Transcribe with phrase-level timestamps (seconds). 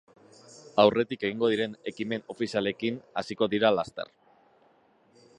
[0.83, 4.09] Aurretik egingo diren ekimen ofizialekin hasiko dira laster.